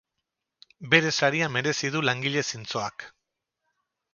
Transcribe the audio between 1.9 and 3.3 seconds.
du langile zintzoak.